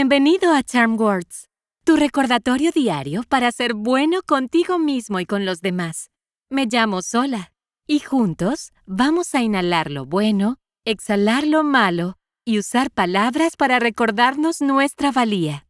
[0.00, 1.50] Bienvenido a Charm Words,
[1.84, 6.08] tu recordatorio diario para ser bueno contigo mismo y con los demás.
[6.48, 7.52] Me llamo Sola
[7.86, 10.56] y juntos vamos a inhalar lo bueno,
[10.86, 12.16] exhalar lo malo
[12.46, 15.66] y usar palabras para recordarnos nuestra valía.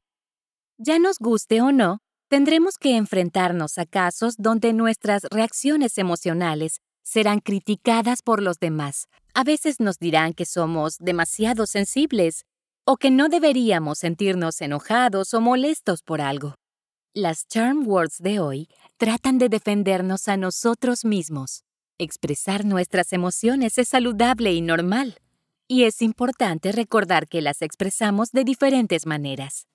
[0.79, 7.41] Ya nos guste o no, tendremos que enfrentarnos a casos donde nuestras reacciones emocionales serán
[7.41, 9.09] criticadas por los demás.
[9.35, 12.45] A veces nos dirán que somos demasiado sensibles
[12.85, 16.55] o que no deberíamos sentirnos enojados o molestos por algo.
[17.15, 21.65] Las charm words de hoy tratan de defendernos a nosotros mismos.
[21.99, 25.19] Expresar nuestras emociones es saludable y normal,
[25.67, 29.67] y es importante recordar que las expresamos de diferentes maneras.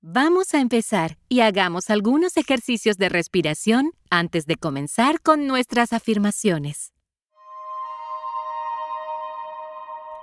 [0.00, 6.92] Vamos a empezar y hagamos algunos ejercicios de respiración antes de comenzar con nuestras afirmaciones.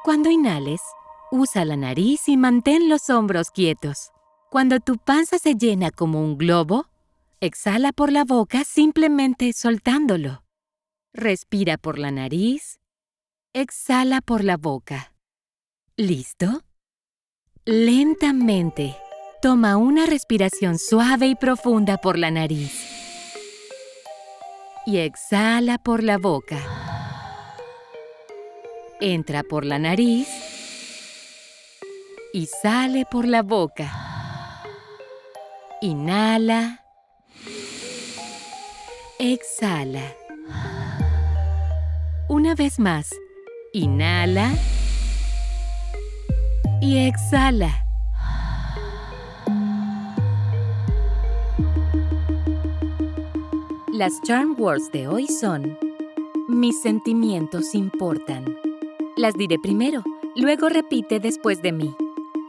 [0.04, 0.82] Cuando inhales,
[1.32, 4.10] Usa la nariz y mantén los hombros quietos.
[4.50, 6.88] Cuando tu panza se llena como un globo,
[7.40, 10.44] exhala por la boca simplemente soltándolo.
[11.14, 12.80] Respira por la nariz.
[13.54, 15.14] Exhala por la boca.
[15.98, 16.64] ¿Listo?
[17.64, 18.96] Lentamente,
[19.40, 22.74] toma una respiración suave y profunda por la nariz.
[24.88, 26.58] Y exhala por la boca.
[29.00, 30.50] Entra por la nariz
[32.34, 33.92] y sale por la boca.
[35.82, 36.84] Inhala.
[39.18, 40.14] Exhala.
[42.28, 43.10] Una vez más.
[43.74, 44.52] Inhala.
[46.82, 47.86] Y exhala.
[53.92, 55.78] Las charm words de hoy son
[56.48, 58.58] Mis sentimientos importan.
[59.18, 60.04] Las diré primero,
[60.36, 61.94] luego repite después de mí.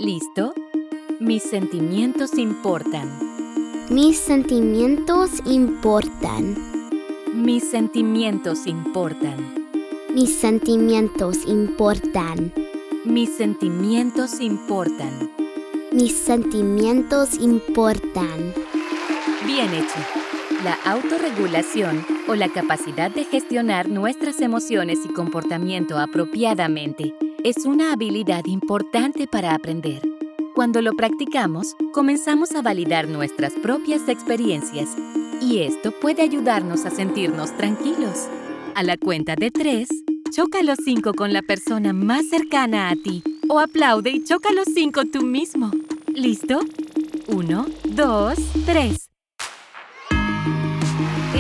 [0.03, 0.55] ¿Listo?
[1.19, 3.07] Mis sentimientos importan.
[3.91, 6.57] Mis sentimientos importan.
[7.35, 9.69] Mis sentimientos importan.
[10.15, 12.51] Mis sentimientos importan.
[13.05, 15.31] Mis sentimientos importan.
[15.93, 18.55] Mis sentimientos importan.
[19.45, 20.01] Bien hecho.
[20.65, 28.45] La autorregulación o la capacidad de gestionar nuestras emociones y comportamiento apropiadamente es una habilidad
[28.47, 30.03] importante para aprender.
[30.55, 34.91] Cuando lo practicamos, comenzamos a validar nuestras propias experiencias
[35.41, 38.29] y esto puede ayudarnos a sentirnos tranquilos.
[38.75, 39.89] A la cuenta de tres,
[40.31, 44.67] choca los cinco con la persona más cercana a ti o aplaude y choca los
[44.75, 45.71] cinco tú mismo.
[46.15, 46.61] ¿Listo?
[47.29, 49.10] Uno, dos, tres.